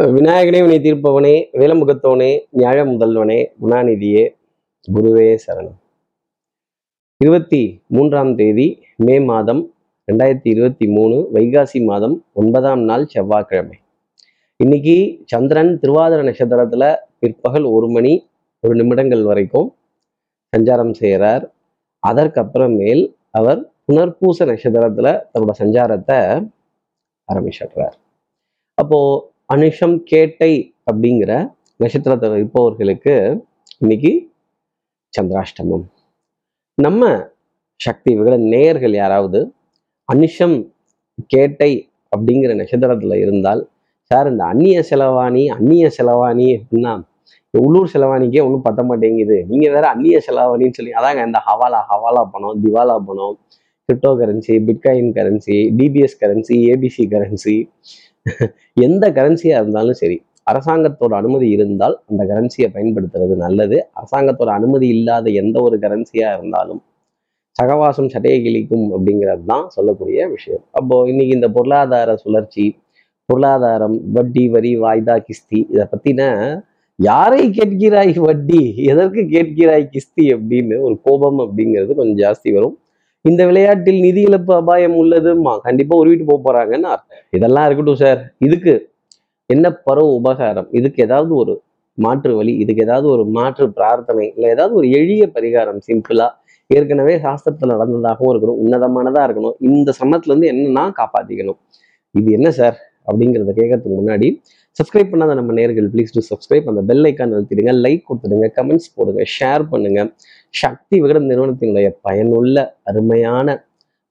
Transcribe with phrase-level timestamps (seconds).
[0.00, 4.22] விநாயகனே உனி தீர்ப்பவனே வேலமுகத்தோனே நியாய முதல்வனே குணாநிதியே
[4.94, 5.76] குருவே சரணம்.
[7.16, 9.74] இருபத்தி மூன்றாம் தேதி மே மாதம்
[10.12, 13.78] ரெண்டாயிரத்தி இருபத்தி மூணு வைகாசி மாதம் ஒன்பதாம் நாள் செவ்வாய்க்கிழமை.
[14.56, 18.28] இன்னைக்கு சந்திரன் திருவாதிர நட்சத்திரத்துல பிற்பகல் ஒரு மணி
[18.60, 19.76] ஒரு நிமிடங்கள் வரைக்கும்
[20.56, 21.54] சஞ்சாரம் செய்கிறார்
[22.08, 26.48] அதற்கப்புறமேல் அவர் புனர்பூச நட்சத்திரத்துல தன்னோட சஞ்சாரத்தை
[27.32, 27.96] ஆரம்பிச்சிடுறார்.
[28.74, 30.50] அப்போ அனுஷம் கேட்டை
[30.90, 31.32] அப்படிங்கிற
[31.82, 33.14] நட்சத்திரத்தில் இருப்பவர்களுக்கு
[33.82, 34.12] இன்னைக்கு
[35.14, 35.84] சந்திராஷ்டமம்.
[36.78, 37.08] நம்ம
[37.80, 39.40] சக்தி விகட நேயர்கள் யாராவது
[40.08, 40.56] அனுஷம்
[41.34, 41.70] கேட்டை
[42.12, 43.62] அப்படிங்கிற நட்சத்திரத்தில் இருந்தால்
[44.10, 46.92] சார் இந்த அந்நிய செலவாணி அந்நிய செலவாணி அப்படின்னா
[47.54, 49.38] உள்ளூர் செலவாணிக்கே ஒன்றும் பத்த மாட்டேங்குது.
[49.52, 53.36] நீங்கள் வேற அந்நிய செலவாணின்னு சொல்லி அதாங்க இந்த ஹவாலா ஹவாலா பணம் திவாலா பணம்
[53.88, 57.56] crypto currency bitcoin currency DPS currency ABC currency
[58.86, 60.16] எந்த கரன்சியா இருந்தாலும் சரி
[60.46, 63.76] அரசாங்கத்தோட அனுமதி இருந்தால் அந்த கரன்சியை பயன்படுத்துறது நல்லது.
[64.00, 66.80] அரசாங்கத்தோட அனுமதி இல்லாத எந்த ஒரு கரன்சியா இருந்தாலும்
[67.56, 70.64] சகவாசம் சட்டையை கிழிக்கும் அப்படிங்கிறது தான் சொல்லக்கூடிய விஷயம்.
[70.78, 72.64] அப்போ இன்னைக்கு இந்த பொருளாதார சுழற்சி
[73.28, 76.22] பொருளாதாரம் வட்டி வரி வாய்தா கிஸ்தி இதை பத்தின
[76.98, 78.62] யாரை கேட்கிறாய் வட்டி?
[78.92, 82.76] எதற்கு கேட்கிறாய் கிஸ்தி அப்படின்னு ஒரு கோபம் அப்படிங்கிறது கொஞ்சம் ஜாஸ்தி வரும்.
[83.24, 86.92] இந்த விளையாட்டில் நிதி இழப்பு அபாயம் உள்ளதுமா கண்டிப்பா உருவிட்டு போக போறாங்கன்னு
[87.36, 88.74] இதெல்லாம் இருக்கட்டும் சார் இதுக்கு
[89.50, 90.68] என்ன பரவ உபகாரம்?
[90.78, 91.54] இதுக்கு ஏதாவது ஒரு
[91.98, 96.28] மாற்று வழி இதுக்கு ஏதாவது ஒரு மாற்று பிரார்த்தனை இல்லை ஏதாவது ஒரு எளிய பரிகாரம் சிம்பிளா
[96.70, 99.56] ஏற்கனவே சாஸ்திரத்துல நடந்ததாகவும் இருக்கணும் உன்னதமானதா இருக்கணும்.
[99.68, 101.58] இந்த சமத்துல இருந்து என்னன்னா காப்பாத்திக்கணும்.
[102.14, 102.76] இது என்ன சார்
[103.08, 104.28] அப்படிங்கிறத கேட்கறதுக்கு முன்னாடி
[104.76, 109.22] சப்ஸ்கிரைப் பண்ணாத நம்ம நேர்கள் ப்ளீஸ் டு சப்ஸ்கிரைப் அந்த பெல் ஐக்கான் அழுத்திடுங்க லைக் கொடுத்துடுங்க கமெண்ட்ஸ் போடுங்க
[109.36, 110.00] ஷேர் பண்ணுங்க.
[110.54, 112.56] சக்தி விகடன் நிறுவனத்தினுடைய பயனுள்ள
[112.90, 113.48] அருமையான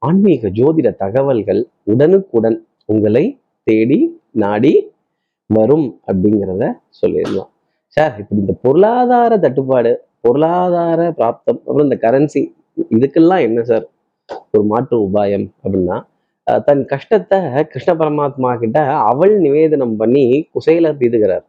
[0.02, 1.62] ஆன்மீக ஜோதிட தகவல்கள்
[1.94, 2.58] உடனுக்குடன்
[2.92, 3.24] உங்களை
[3.68, 4.00] தேடி
[4.44, 4.74] நாடி
[5.50, 6.64] வரும் அப்படிங்கிறத
[7.00, 7.50] சொல்லிடலாம்.
[7.98, 9.92] சார் இப்படி இந்த பொருளாதார தட்டுப்பாடு
[10.26, 12.42] பொருளாதார பிராப்தம் அப்புறம் இந்த கரன்சி
[12.96, 13.86] இதுக்கெல்லாம் என்ன சார்?
[14.54, 15.98] ஒரு மாற்று உபாயம் அப்படின்னா
[16.68, 17.38] தன் கஷ்டத்தை
[17.72, 18.80] கிருஷ்ண பரமாத்மா கிட்ட
[19.12, 20.24] அவள் நிவேதனம் பண்ணி
[20.56, 21.46] குசைல தீதுகிறார்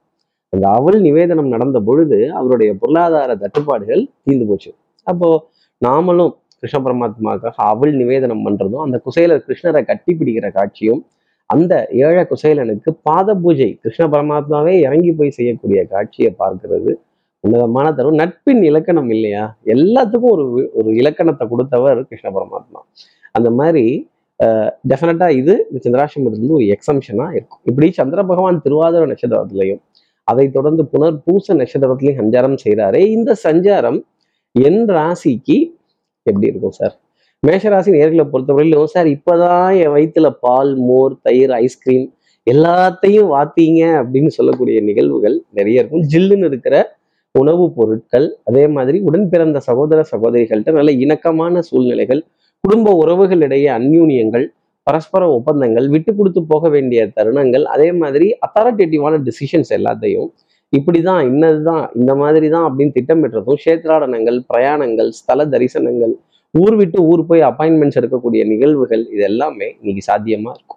[0.52, 4.70] அந்த அவள் நிவேதனம் நடந்த பொழுது அவருடைய பொருளாதார தட்டுப்பாடுகள் தீர்ந்து போச்சு.
[5.06, 5.28] அப்போ
[5.82, 11.00] நாமளும் கிருஷ்ண பரமாத்மாக்காக அவள் நிவேதனம் பண்றதும் அந்த குசேலர் கிருஷ்ணரை கட்டி பிடிக்கிற காட்சியும்
[11.50, 11.74] அந்த
[12.06, 16.92] ஏழை குசேலனுக்கு பாத பூஜை கிருஷ்ண பரமாத்மாவே இறங்கி போய் செய்யக்கூடிய காட்சியை பார்க்கிறது.
[17.44, 18.18] உன்னதமான தரும்.
[18.22, 19.44] நட்பின் இலக்கணம் இல்லையா?
[19.74, 20.44] எல்லாத்துக்கும் ஒரு
[20.78, 22.80] ஒரு இலக்கணத்தை கொடுத்தவர் கிருஷ்ண பரமாத்மா.
[23.34, 23.84] அந்த மாதிரி
[24.90, 27.62] டெஃபினட்டா இது இந்த சந்திராசிரமத்திலிருந்து ஒரு எக்ஸம்ஷனா இருக்கும்.
[27.70, 29.80] இப்படி சந்திர பகவான் திருவாதிர நட்சத்திரத்திலையும்
[30.28, 33.98] அதை தொடர்ந்து புனர் பூச நட்சத்திரத்திலையும் சஞ்சாரம் செய்கிறாரே இந்த சஞ்சாரம்
[34.54, 35.56] என் ராசிக்கு
[36.26, 36.94] எப்படி இருக்கும் சார்
[37.42, 42.06] மேஷராசி நேர்களை பொறுத்தவரையிலும் சார் இப்பதான் என் வயிற்றுல பால் மோர் தயிர் ஐஸ்கிரீம்
[42.46, 46.04] எல்லாத்தையும் வாத்தீங்க அப்படின்னு சொல்லக்கூடிய நிகழ்வுகள் நிறைய இருக்கும்.
[46.12, 46.76] ஜில்லுன்னு இருக்கிற
[47.34, 52.22] உணவுப் பொருட்கள் அதே மாதிரி உடன் பிறந்த சகோதர சகோதரிகள்கிட்ட நல்ல இணக்கமான சூழ்நிலைகள்
[52.64, 54.46] குடும்ப உறவுகளிடையே அந்யூனியங்கள்
[54.86, 60.28] பரஸ்பர ஒப்பந்தங்கள் விட்டு கொடுத்து போக வேண்டிய தருணங்கள் அதே மாதிரி அத்தாரிட்டேட்டிவான டிசிஷன்ஸ் எல்லாத்தையும்
[60.72, 66.12] இப்படிதான் இன்னதுதான் இந்த மாதிரி தான் அப்படின்னு திட்டமிட்டுறதும் சேத்ராடனங்கள் பிரயாணங்கள் ஸ்தல தரிசனங்கள்
[66.54, 70.76] ஊர் விட்டு ஊர் போய் அப்பாயின்மெண்ட்ஸ் எடுக்கக்கூடிய நிகழ்வுகள் இது எல்லாமே இன்னைக்கு சாத்தியமா இருக்கும்.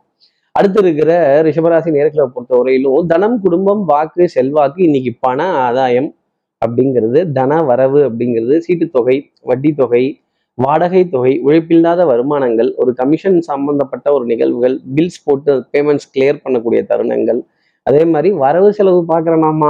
[0.55, 6.09] அடுத்து இருக்கிற ரிஷபராசி நேர்களை பொறுத்தவரையிலும் தனம் குடும்பம் வாக்கு செல்வாக்கு இன்னைக்கு பண ஆதாயம்
[6.61, 10.03] அப்படிங்கிறது தன வரவு அப்படிங்கிறது சீட்டு தொகை வட்டி தொகை
[10.57, 17.39] வாடகை தொகை உழைப்பில்லாத வருமானங்கள் ஒரு கமிஷன் சம்பந்தப்பட்ட ஒரு நிகழ்வுகள் பில்ஸ் போட்டு பேமெண்ட்ஸ் கிளியர் பண்ணக்கூடிய தருணங்கள்
[17.85, 19.69] அதே மாதிரி வரவு செலவு பார்க்குறனாமா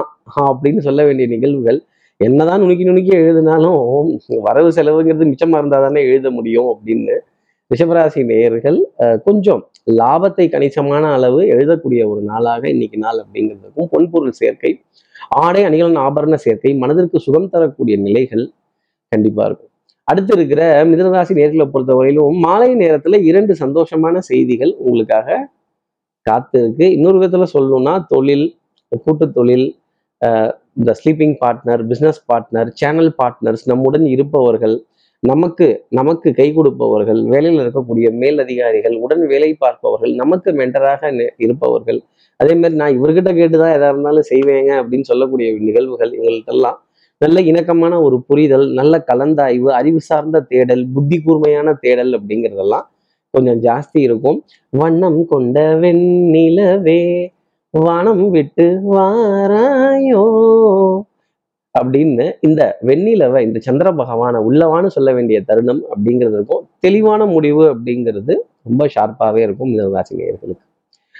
[0.49, 1.79] அப்படின்னு சொல்ல வேண்டிய நிகழ்வுகள்
[2.19, 3.79] என்னதான் நுணுக்கி நுணுக்கி எழுதினாலும்
[4.47, 7.15] வரவு செலவுங்கிறது மிச்சமா இருந்தா தானே எழுத முடியும் அப்படின்னு
[7.71, 8.77] ரிஷபராசி நேயர்கள்
[9.23, 9.61] கொஞ்சம்
[9.99, 14.71] லாபத்தை கணிசமான அளவு எழுதக்கூடிய ஒரு நாளாக இன்னைக்கு நாள் அப்படிங்கிறதுக்கும் பொன்பொருள் சேர்க்கை
[15.43, 18.43] ஆடை அணிகளின் ஆபரண சேர்க்கை மனதிற்கு சுகம் தரக்கூடிய நிலைகள்
[19.11, 19.71] கண்டிப்பா இருக்கும்.
[20.07, 25.27] அடுத்து இருக்கிற மிதனராசி நேர்களை பொறுத்தவரையிலும் மாலை நேரத்துல இரண்டு சந்தோஷமான செய்திகள் உங்களுக்காக
[26.25, 28.45] காத்து இருக்கு இன்னொரு விதத்துல சொல்லணும்னா தொழில்
[29.05, 29.67] கூட்டு தொழில்
[30.77, 34.75] இந்த sleeping partner business partner channel partners நம்முடன் இருப்பவர்கள்
[35.23, 41.11] நமக்கு நமக்கு கை கொடுப்பவர்கள் வேலையில் இருக்கக்கூடிய மேல் அதிகாரிகள் உடன் வேலை பார்ப்பவர்கள் நமக்கு மென்டராக
[41.45, 41.99] இருப்பவர்கள்.
[42.39, 46.79] அதே மாதிரி நான் இவர்கிட்ட கேட்டுதான் எதா இருந்தாலும் செய்வேங்க அப்படின்னு சொல்லக்கூடிய நிகழ்வுகள் எங்கள்கிட்டலாம்
[47.21, 52.87] நல்ல இணக்கமான ஒரு புரிதல் நல்ல கலந்தாய்வு அறிவு சார்ந்த தேடல் புத்தி கூர்மையான தேடல் அப்படிங்கிறதெல்லாம்
[53.33, 54.37] கொஞ்சம் ஜாஸ்தி இருக்கும்.
[54.69, 57.01] வண்ணம் கொண்ட வெண்ணிலவே
[57.73, 60.25] வானம் விட்டு வாராயோ?
[61.75, 66.63] அப்படின்னு இந்த வெண்ணிலவை இந்த சந்திர பகவானை உள்ளவான்னு சொல்ல வேண்டிய தருணம் அப்படிங்கிறது இருக்கும்.
[66.79, 68.33] தெளிவான முடிவு அப்படிங்கிறது
[68.63, 70.15] ரொம்ப ஷார்ப்பாகவே இருக்கும் இந்த ராசி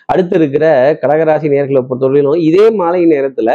[0.05, 0.65] அடுத்து இருக்கிற
[1.01, 3.51] கடகராசி நேர்களை பொறுத்தவரையிலும் இதே மாலை நேரத்துல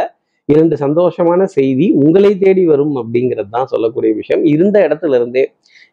[0.49, 4.43] இரண்டு சந்தோஷமான செய்தி உங்களை தேடி வரும் அப்படிங்கிறது தான் சொல்லக்கூடிய விஷயம்.
[4.43, 5.43] இருந்த இடத்துல இருந்தே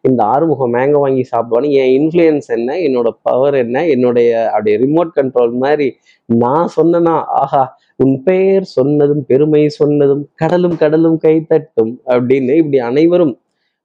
[0.07, 5.53] இந்த ஆறுமுகம் மேங்க வாங்கி சாப்பிடுவான்னு என் இன்ஃப்ளூயன்ஸ் என்ன என்னோட பவர் என்ன என்னுடைய அப்படியே ரிமோட் கண்ட்ரோல்
[5.63, 5.87] மாதிரி
[6.29, 7.63] நான் சொன்னனா ஆஹா
[8.03, 13.35] உன் பெயர் சொன்னதும் பெருமை சொன்னதும் கடலும் கடலும் கைத்தட்டும் அப்படின்னு இப்படி அனைவரும்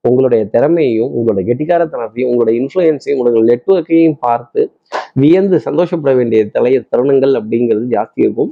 [0.05, 4.61] உங்களுடைய திறமையையும் உங்களோட கெட்டிக்காரத்தனத்தையும் உங்களோட இன்ஃப்ளூயன்ஸையும் உங்களோட நெட்ஒர்க்கையும் பார்த்து
[5.23, 8.51] வியந்து சந்தோஷப்பட வேண்டிய தலைய தருணங்கள் அப்படிங்கிறது ஜாஸ்தி இருக்கும்.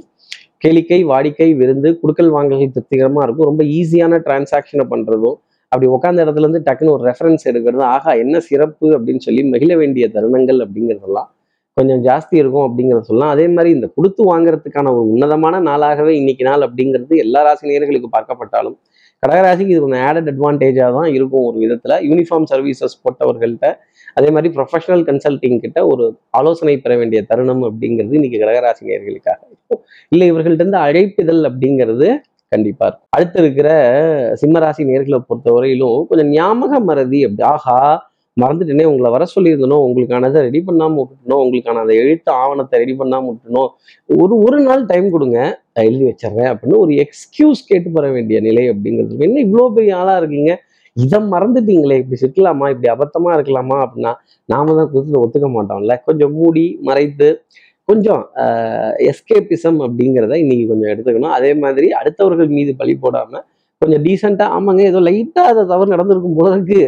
[0.63, 3.49] கேளிக்கை வாடிக்கை விருந்து குடுக்கல் வாங்கல் திருப்திகரமாக இருக்கும்.
[3.51, 5.37] ரொம்ப ஈஸியான டிரான்சாக்ஷனை பண்றதும்
[5.71, 8.87] அப்படி உட்காந்த இடத்துல இருந்து டக்குன்னு ஒரு ரெஃபரன்ஸ் எடுக்கிறது ஆகா என்ன சிறப்பு?
[8.97, 11.29] அப்படின்னு சொல்லி மகிழ வேண்டிய தருணங்கள் அப்படிங்கிறதெல்லாம்
[11.77, 13.33] கொஞ்சம் ஜாஸ்தி இருக்கும் அப்படிங்கிறத சொல்லலாம்.
[13.35, 18.75] அதே மாதிரி இந்த கொடுத்து வாங்குறதுக்கான ஒரு உன்னதமான நாளாகவே இன்னைக்கு நாள் அப்படிங்கிறது எல்லா ராசி நேர்களுக்கு பார்க்கப்பட்டாலும்
[19.23, 21.95] கடகராசிக்கு இது கொஞ்சம் ஆடட் அட்வான்டேஜாக தான் இருக்கும் ஒரு விதத்தில்.
[22.09, 23.67] யூனிஃபார்ம் சர்வீசஸ் போட்டவர்கள்ட்ட
[24.17, 26.05] அதே மாதிரி ப்ரொஃபஷனல் கன்சல்டிங் கிட்ட ஒரு
[26.39, 29.81] ஆலோசனை பெற வேண்டிய தருணம் அப்படிங்கிறது இன்னைக்கு கடகராசி நேர்களுக்காக இருக்கும்.
[30.13, 32.09] இல்லை இவர்கள்ட்ட இருந்து அழைப்பிதழ் அப்படிங்கிறது
[32.51, 33.09] கண்டிப்பா இருக்கும்.
[33.15, 33.67] அடுத்து இருக்கிற
[34.41, 37.43] சிம்மராசி நேர்களை பொறுத்தவரையிலும் கொஞ்சம் ஞாபக மறதி அப்படி.
[37.53, 37.77] ஆஹா
[38.37, 43.69] மறந்துட்டேனே உங்களை வர சொல்லியிருந்தனோ உங்களுக்கானதை ரெடி பண்ணாம விட்டுட்டணும் உங்களுக்கான அந்த எழுத்து ஆவணத்தை ரெடி பண்ணாம விட்டுணும்
[44.21, 45.37] ஒரு ஒரு நாள் டைம் கொடுங்க
[45.73, 50.13] நான் எழுதி வச்சிடுறேன் அப்படின்னு ஒரு எக்ஸ்கியூஸ் கேட்டு பெற வேண்டிய நிலை அப்படிங்கிறது என்ன இவ்வளோ பெரிய ஆளா
[50.21, 50.53] இருக்கீங்க?
[50.97, 54.13] இதை மறந்துட்டீங்களே இப்படி இருக்கலாமா இப்படி அபத்தமா இருக்கலாமா அப்படின்னா
[54.49, 55.93] நாம தான் கொடுத்து ஒத்துக்க மாட்டோம்ல.
[56.07, 57.29] கொஞ்சம் மூடி மறைத்து
[57.89, 58.21] கொஞ்சம்
[59.11, 61.33] எஸ்கேபிசம் அப்படிங்கிறத இன்னைக்கு கொஞ்சம் எடுத்துக்கணும்.
[61.37, 63.43] அதே மாதிரி அடுத்தவர்கள் மீது பழி போடாமல்
[63.81, 66.81] கொஞ்சம் டீசெண்டாக ஆமாங்க ஏதோ லைட்டாக அதை தவறு நடந்திருக்கும் போல இருக்கு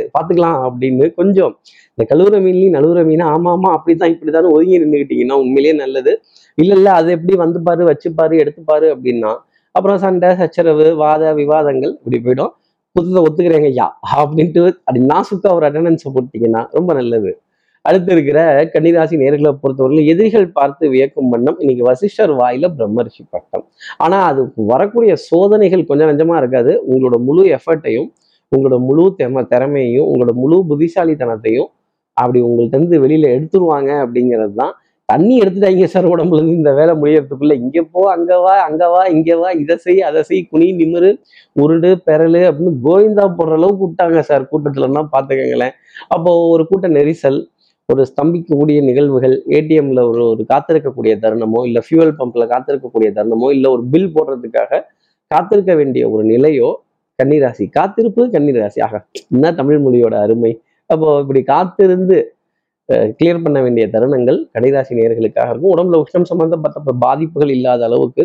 [0.68, 1.54] அப்படின்னு கொஞ்சம்.
[1.94, 6.14] இந்த கழுவுற மீன்லையும் நழுவுற மீனா ஆமா தான் இப்படி இப்படித்தான் ஒதுங்கி நின்றுக்கிட்டீங்கன்னா உண்மையிலேயே நல்லது.
[6.58, 9.32] இல்லை இல்லை அது எப்படி வந்து பாரு வச்சுப்பாரு எடுத்துப்பாரு அப்படின்னா
[9.76, 12.52] அப்புறம் சண்டை சச்சரவு வாத விவாதங்கள் இப்படி போயிடும்.
[12.96, 13.88] புதுதை ஒத்துக்கிறேங்க ஐயா
[14.22, 17.32] அப்படின்ட்டு அப்படி நாசுக்கா ஒரு அட்டண்டன்ஸை போட்டீங்கன்னா ரொம்ப நல்லது.
[17.86, 18.40] அடுத்து இருக்கிற
[18.74, 23.66] கன்னிராசி நேர்களை பொறுத்தவரையிலும் எதிரிகள் பார்த்து வியக்கும் வண்ணம் இன்னைக்கு வசிஷ்டர் வாயில பிரம்மரிஷி பட்டம்.
[24.06, 24.42] ஆனா அது
[24.74, 26.74] வரக்கூடிய சோதனைகள் கொஞ்சம் நஞ்சமா இருக்காது.
[26.90, 28.10] உங்களோட முழு எஃபர்ட்டையும்
[28.52, 31.70] உங்களோட முழு தெம திறமையையும் உங்களோட முழு புத்திசாலித்தனத்தையும்
[32.18, 34.74] அப்படி உங்கள்கிட்ட இருந்து வெளியில எடுத்துருவாங்க அப்படிங்கிறது தான்.
[35.10, 37.54] தண்ணி எடுத்துட்டாங்க சார் உடம்புல இருந்து இந்த வேலை முடியறதுக்குள்ள.
[37.64, 41.10] இங்க போ அங்க வா அங்க வா இங்க வா இதை செய் அதை செய் குனி நிமிரு
[41.64, 45.74] உருடு பெறலு அப்படின்னு கோவிந்தா போடுற அளவுக்கு விட்டாங்க சார் கூட்டத்துலன்னா பாத்துக்கங்களேன்.
[46.16, 47.40] அப்போ ஒரு கூட்ட நெரிசல்
[47.90, 53.84] ஒரு ஸ்தம்பிக்கக்கூடிய நிகழ்வுகள் ஏடிஎம்ல ஒரு ஒரு காத்திருக்கக்கூடிய தருணமோ இல்ல ஃபியூவல் பம்ப்ல காத்திருக்கக்கூடிய தருணமோ இல்லை ஒரு
[53.94, 54.80] பில் போடுறதுக்காக
[55.32, 56.70] காத்திருக்க வேண்டிய ஒரு நிலையோ
[57.20, 57.66] கன்னிராசி.
[57.78, 58.80] காத்திருப்பு கன்னிராசி.
[58.88, 58.96] ஆக
[59.34, 60.52] என்ன தமிழ் மொழியோட அருமை.
[60.90, 62.18] அப்போ இப்படி காத்திருந்து
[63.20, 65.74] கிளியர் பண்ண வேண்டிய தருணங்கள் கன்னிராசி நேர்களுக்காக இருக்கும்.
[65.76, 68.24] உடம்புல உஷ்ணம் சம்பந்தப்பட்ட பாதிப்புகள் இல்லாத அளவுக்கு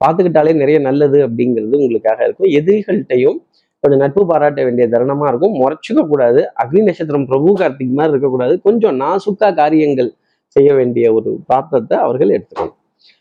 [0.00, 2.50] பார்த்துக்கிட்டாலே நிறைய நல்லது அப்படிங்கிறது உங்களுக்காக இருக்கும்.
[2.58, 3.38] எதிரிகள்கிட்டையும்
[3.80, 5.54] கொஞ்சம் நட்பு பாராட்ட வேண்டிய தருணமா இருக்கும்.
[5.54, 6.40] முறைச்சிக்க கூடாது.
[6.64, 10.10] அக்னி நட்சத்திரம் பிரபு கார்த்திக் மாதிரி இருக்கக்கூடாது கொஞ்சம் நாசுக்கா காரியங்கள்
[10.46, 12.76] செய்ய வேண்டிய ஒரு பிராப்தத்தை அவர்கள் எடுத்துக்கணும்.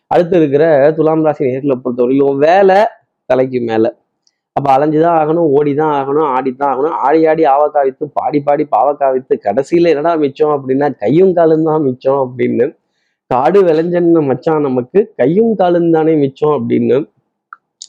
[0.07, 2.75] அடுத்து இருக்கிற துலாம் ராசி நேர்களை பொறுத்தவரையிலும் வேலை
[3.25, 3.97] தலைக்கு மேல.
[4.51, 6.95] அப்ப அலைஞ்சுதான் ஆகணும் ஓடிதான் ஆகணும் ஆடித்தான் ஆகணும்.
[7.05, 11.81] ஆடி ஆடி ஆவக்கா வித்து பாடி பாடி பாவக்கா வித்து கடைசியில என்னடா மிச்சம் அப்படின்னா கையும் காலும் தான்
[11.81, 12.77] மிச்சம் அப்படின்னு.
[13.27, 16.97] காடு விளைஞ்சன்னு மச்சான் நமக்கு கையும் காலும் தானே மிச்சம் அப்படின்னு.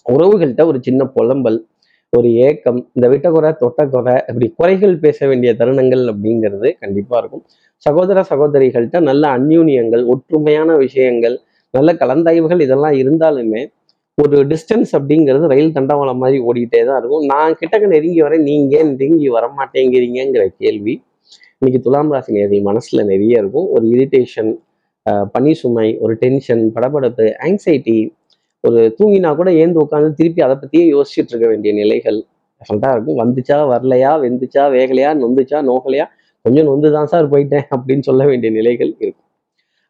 [0.08, 1.58] உறவுகள்கிட்ட ஒரு சின்ன புலம்பல்.
[2.16, 7.44] ஒரு ஏக்கம் இந்த விட்டக்குறை தொட்டக்குறை இப்படி குறைகள் பேச வேண்டிய தருணங்கள் அப்படிங்கிறது கண்டிப்பாக இருக்கும்.
[7.86, 11.36] சகோதர சகோதரிகள்கிட்ட நல்ல அந்யூன்யங்கள் ஒற்றுமையான விஷயங்கள்
[11.74, 13.62] நல்ல கலந்தாய்வுகள் இதெல்லாம் இருந்தாலுமே
[14.18, 17.24] ஒரு டிஸ்டன்ஸ் அப்படிங்கிறது ரயில் தண்டவாளம் மாதிரி ஓடிக்கிட்டே தான் இருக்கும்.
[17.32, 20.94] நான் கிட்டக்க நெருங்கி வரேன் நீங்கள் ஏன் நெருங்கி வரமாட்டேங்கிறீங்கிற கேள்வி
[21.58, 23.66] இன்னைக்கு துலாம் ராசி நேர்கள் மனசில் நிறைய இருக்கும்.
[23.74, 24.50] ஒரு இரிட்டேஷன்
[25.34, 27.98] பனி சுமை ஒரு டென்ஷன் படபடப்பு ஆங்ஸைட்டி
[28.64, 32.18] ஒரு தூங்கினா கூட ஏந்து உட்காந்து திருப்பி அதை பத்தியே யோசிச்சுட்டு இருக்க வேண்டிய நிலைகள்.
[32.60, 33.18] டெஃபரெண்டா இருக்கும்.
[33.22, 36.06] வந்துச்சா வரலையா வெந்துச்சா வேகலையா நொந்துச்சா நோகலையா?
[36.44, 39.24] கொஞ்சம் நொந்து தான் சார் போயிட்டேன் அப்படின்னு சொல்ல வேண்டிய நிலைகள் இருக்கும்.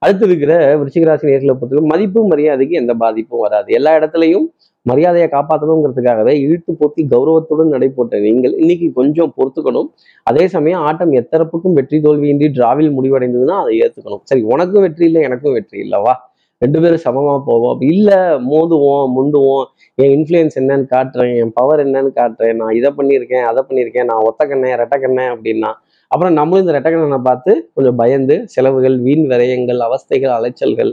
[0.03, 3.69] அடுத்து இருக்கிற விருச்சிகராசி நேர்களை பொறுத்தவரைக்கும் மதிப்பு மரியாதைக்கு எந்த பாதிப்பும் வராது.
[3.79, 4.47] எல்லா இடத்துலையும்
[4.87, 9.89] மரியாதையை காப்பாற்றணுங்கிறதுக்காகவே இழுத்து போத்தி கௌரவத்துடன் நடைபோட்ட நீங்கள் இன்னைக்கு கொஞ்சம் பொறுத்துக்கணும்.
[10.31, 14.23] அதே சமயம் ஆட்டம் எத்தரப்புக்கும் வெற்றி தோல்வியின்றி டிராவில் முடிவடைந்ததுன்னா அதை ஏத்துக்கணும்.
[14.31, 16.15] சரி உனக்கும் வெற்றி இல்லை எனக்கும் வெற்றி இல்லவா?
[16.59, 17.81] ரெண்டு பேரும் சமமாக போவோம்.
[17.81, 18.19] இல்லை
[18.53, 19.67] மோதுவோம் முண்டுவோம்.
[19.95, 24.47] என் இன்ஃப்ளூயன்ஸ் என்னன்னு காட்டுறேன் என் பவர் என்னன்னு காட்டுறேன் நான் இதை பண்ணியிருக்கேன் அதை பண்ணியிருக்கேன் நான் ஒத்த
[24.47, 25.73] கண்ணேன் ரெட்ட கண்ணேன் அப்படின்னா
[26.11, 30.93] அப்புறம் நம்மளும் இந்த ரெட்டக்கண்ணனை பார்த்து கொஞ்சம் பயந்து செலவுகள் வீண் விரயங்கள் அவஸ்தைகள் அலைச்சல்கள்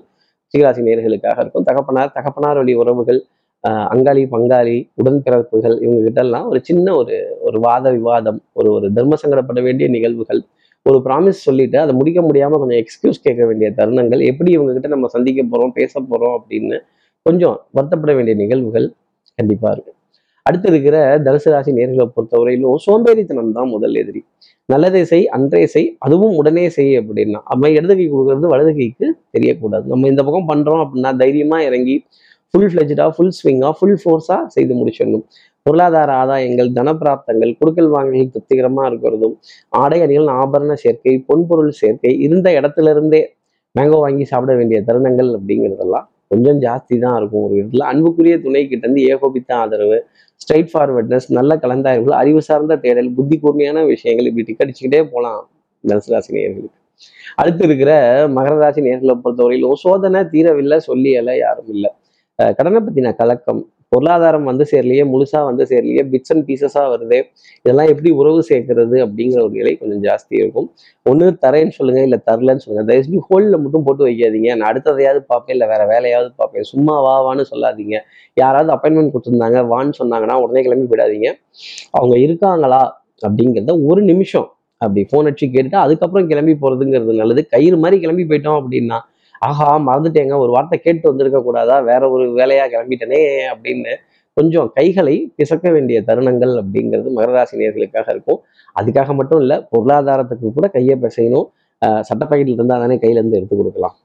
[0.53, 1.63] சிகராசி நேர்களுக்காக இருக்கும்.
[1.63, 3.19] தகப்பனார் தகப்பனார் வழி உறவுகள்
[3.63, 9.61] அங்காளி பங்காளி உடன்பிறப்புகள் இவங்க கிட்ட ஒரு சின்ன ஒரு ஒரு வாத விவாதம் ஒரு ஒரு தர்ம சங்கடப்பட
[9.61, 10.41] வேண்டிய நிகழ்வுகள்
[10.85, 15.43] ஒரு ப்ராமிஸ் சொல்லிட்டு அதை முடிக்க முடியாம கொஞ்சம் எக்ஸ்கியூஸ் கேட்க வேண்டிய தருணங்கள் எப்படி இவங்ககிட்ட நம்ம சந்திக்க
[15.51, 16.77] போறோம் பேச போறோம் அப்படின்னு
[17.25, 18.87] கொஞ்சம் வருத்தப்பட வேண்டிய நிகழ்வுகள்
[19.39, 19.91] கண்டிப்பா இருக்கு.
[20.45, 24.21] அடுத்து இருக்கிற தனுசு ராசி நேர்களை பொறுத்தவரையிலும் சோம்பேறித்தனம் தான் முதல் எதிரி.
[24.69, 29.85] நல்லதை செய் அன்றே செய் அதுவும் உடனே செய் அப்படின்னா நம்ம இடது கை கொடுக்கறது வலது கைக்கு தெரியக்கூடாது.
[29.93, 31.95] நம்ம இந்த பக்கம் பண்றோம் அப்படின்னா தைரியமா இறங்கி
[32.53, 35.23] ஃபுல் ஃபிளெஜா ஃபுல் ஸ்விங்கா ஃபுல் ஃபோர்ஸா செய்து முடிச்சிடணும்.
[35.65, 39.33] பொருளாதார ஆதாயங்கள் தனப்பிராப்தங்கள் குடுக்கல் வாங்கல் திருப்திகரமாக இருக்கிறதும்
[39.79, 43.21] ஆடை அணிகள் ஆபரண சேர்க்கை பொன்பொருள் சேர்க்கை இருந்த இடத்துல இருந்தே
[43.75, 47.85] மேங்கோ வாங்கி சாப்பிட வேண்டிய தருணங்கள் அப்படிங்கிறதெல்லாம் கொஞ்சம் ஜாஸ்தி தான் இருக்கும் ஒரு விதத்தில்.
[47.91, 49.97] அன்புக்குரிய துணை கிட்ட இருந்து ஏகோபித்த ஆதரவு
[50.41, 55.41] ஸ்ட்ரைட் ஃபார்வர்ட்னஸ் நல்ல கலந்தாய்வுகள் அறிவு சார்ந்த தேடல் புத்தி கூர்மையான விஷயங்கள் இப்படி டிக்கடிச்சுக்கிட்டே போகலாம்
[55.83, 56.79] தனுசு ராசி நேர்களுக்கு
[57.41, 57.91] அடுத்து இருக்கிற
[58.37, 61.91] மகர ராசி நேர்களை பொறுத்தவரையிலும் சோதனை தீரவில்லை சொல்லியலை யாரும் இல்லை.
[62.57, 63.61] கடனை பத்தின கலக்கம்
[63.93, 67.17] பொருளாதாரம் வந்து சேரலையே முழுசா வந்து சேரலையே பிட்ஸ் அண்ட் பீசஸா வருது
[67.63, 70.67] இதெல்லாம் எப்படி உறவு சேர்க்கறது அப்படிங்கிற ஒரு நிலை கொஞ்சம் ஜாஸ்தி இருக்கும்.
[71.09, 72.85] ஒன்று தரேன்னு சொல்லுங்க இல்லை தரலன்னு சொல்லுங்க.
[72.89, 74.49] தயவுசெய்து ஹோல்டில் மட்டும் போட்டு வைக்காதீங்க.
[74.59, 76.67] நான் அடுத்ததையாவது பார்ப்பேன் இல்லை வேற வேலையாவது பார்ப்பேன்.
[76.71, 77.95] சும்மா வா வான்னு சொல்லாதீங்க.
[78.43, 81.29] யாராவது அப்பாயின்மெண்ட் கொடுத்துருந்தாங்க வான்னு சொன்னாங்கன்னா உடனே கிளம்பி போயிடாதீங்க.
[81.99, 82.83] அவங்க இருக்காங்களா
[83.27, 84.49] அப்படிங்கிறத ஒரு நிமிஷம்
[84.81, 87.41] அப்படி ஃபோன் அடிச்சு கேட்டுட்டு அதுக்கப்புறம் கிளம்பி போறதுங்கிறது நல்லது.
[87.53, 88.99] கயிறு மாதிரி கிளம்பி போயிட்டோம் அப்படின்னா
[89.45, 90.35] ஆஹா மறந்துட்டேங்க.
[90.37, 91.79] ஒரு வார்த்தை கேட்டு வந்திருக்க கூடாதா?
[91.79, 93.21] வேற ஒரு வேலையா கிளம்பிட்டனே
[93.53, 93.93] அப்படின்னு
[94.37, 98.39] கொஞ்சம் கைகளை பிசக்க வேண்டிய தருணங்கள் அப்படிங்கிறது மகராசி நேர்களுக்காக இருக்கும்.
[98.79, 101.47] அதுக்காக மட்டும் இல்லை பொருளாதாரத்துக்கு கூட கையை பிசையணும்.
[101.85, 103.95] ஆஹ் சட்ட பாக்கெட்டில் இருந்தால் தானே கையில இருந்து எடுத்து கொடுக்கலாம்.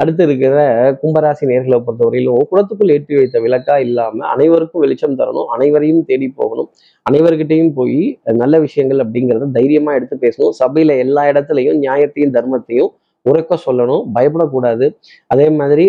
[0.00, 0.58] அடுத்து இருக்கிற
[1.02, 5.48] கும்பராசி நேர்களை பொறுத்தவரையிலும் குளத்துக்குள் ஏற்றி வைத்த விளக்கா இல்லாம அனைவருக்கும் வெளிச்சம் தரணும்.
[5.56, 6.68] அனைவரையும் தேடி போகணும்.
[7.10, 10.54] அனைவர்கிட்டையும் போய் நல்ல விஷயங்கள் அப்படிங்கிறத தைரியமா எடுத்து பேசணும்.
[10.62, 12.92] சபையில எல்லா இடத்துலையும் நியாயத்தையும் தர்மத்தையும்
[13.26, 14.86] உரைக்க சொல்லணும் பயப்படக்கூடாது.
[15.32, 15.84] அதே மாதிரி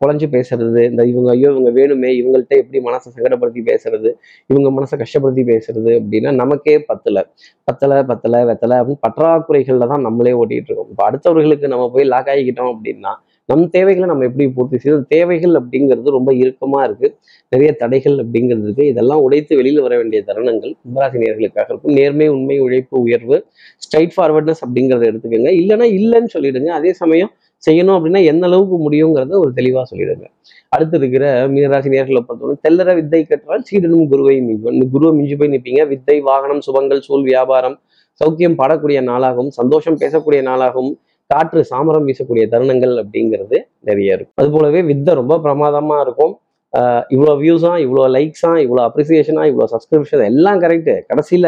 [0.00, 4.10] குழஞ்சு பேசுறது இந்த இவங்க ஐயோ இவங்க வேணுமே இவங்கள்ட்ட எப்படி மனசை சங்கடப்படுத்தி பேசுறது
[4.50, 7.24] இவங்க மனசை கஷ்டப்படுத்தி பேசுறது அப்படின்னா நமக்கே பத்தல.
[7.68, 10.90] பத்தல பத்தல வெத்தலை அப்படின்னு பற்றாக்குறைகளில் தான் நம்மளே ஓட்டிகிட்டு இருக்கோம்.
[10.92, 13.14] இப்போ அடுத்தவர்களுக்கு நம்ம போய் லாக் ஆகிக்கிட்டோம் அப்படின்னா
[13.48, 17.08] நம் தேவைகளை நம்ம எப்படி பூர்த்தி செய்யும் தேவைகள் அப்படிங்கிறது ரொம்ப இறுக்கமாக இருக்கு.
[17.52, 18.84] நிறைய தடைகள் அப்படிங்கிறது இருக்கு.
[18.92, 21.94] இதெல்லாம் உடைத்து வெளியில் வர வேண்டிய தருணங்கள் கும்பராசி நேர்களுக்காக இருக்கும்.
[21.98, 23.38] நேர்மை உண்மை உழைப்பு உயர்வு
[23.84, 25.52] ஸ்ட்ரைட் ஃபார்வர்ட்னஸ் அப்படிங்கிறத எடுத்துக்கோங்க.
[25.62, 26.70] இல்லைன்னா இல்லைன்னு சொல்லிடுங்க.
[26.80, 27.32] அதே சமயம்
[27.66, 30.26] செய்யணும் அப்படின்னா எந்த அளவுக்கு முடியுங்கிறத ஒரு தெளிவா சொல்லிடுங்க.
[30.74, 34.78] அடுத்து இருக்கிற மீனராசி நேர்களை பொறுத்தவரை தெல்லற வித்தை கற்றால் சீடனும் குருவை மிஞ்சுவன்.
[34.94, 37.76] குருவை மிஞ்சு போய் நிற்பீங்க வித்தை வாகனம் சுபங்கள் சூழ் வியாபாரம்
[38.20, 40.94] சௌக்கியம் பாடக்கூடிய நாளாகவும் சந்தோஷம் பேசக்கூடிய நாளாகவும்
[41.30, 43.56] காற்று சாமரம் வீசக்கூடிய தருணங்கள் அப்படிங்கிறது
[43.88, 44.36] நிறைய இருக்கும்.
[44.40, 46.32] அது போலவே வித்தை ரொம்ப பிரமாதமா இருக்கும்.
[46.72, 51.46] ஆஹ் இவ்வளோ வியூஸா இவ்வளோ லைக்ஸா இவ்வளோ அப்ரிசியேஷனா இவ்வளோ சப்ஸ்கிரிப்ஷன் எல்லாம் கரெக்டு கடைசியில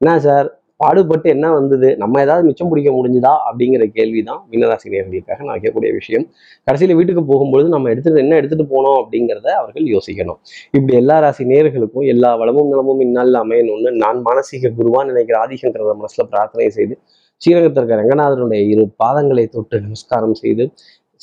[0.00, 0.48] என்ன சார்?
[0.80, 1.88] பாடுபட்டு என்ன வந்தது?
[2.02, 3.32] நம்ம ஏதாவது மிச்சம் பிடிக்க முடிஞ்சுதா?
[3.48, 6.24] அப்படிங்கிற கேள்வி தான் மீனராசினியர்களுக்காக நான் கேட்கக்கூடிய விஷயம்.
[6.66, 10.38] கடைசியில் வீட்டுக்கு போகும்பொழுது நம்ம எடுத்துட்டு என்ன எடுத்துட்டு போனோம் அப்படிங்கிறத அவர்கள் யோசிக்கணும்.
[10.76, 16.26] இப்படி எல்லா ராசி நேர்களுக்கும் எல்லா வளமும் நலமும் இந்நாளில் அமையணும்னு நான் மானசீக குருவா நினைக்கிற ஆதிசங்கர மனசுல
[16.34, 16.96] பிரார்த்தனை செய்து
[17.42, 20.64] ஸ்ரீரங்கத்தில் இருக்க ரங்கநாதனுடைய இரு பாதங்களை தொட்டு நமஸ்காரம் செய்து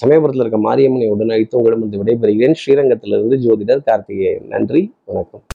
[0.05, 2.55] சமயபுரத்தில் இருக்க மாரியம்மனை உடனழைத்து உங்களிடம் வந்து விடைபெறுகிறேன்.
[2.61, 4.47] ஸ்ரீரங்கத்திலிருந்து ஜோதிடர் கார்த்திகேயன்.
[4.47, 5.43] நன்றி வணக்கம்.